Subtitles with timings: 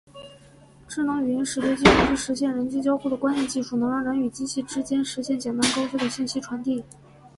[0.87, 6.83] 智能语音识别技术是实现人机交互的关键技术，能让人与机器之间实现简单高效的信息传递。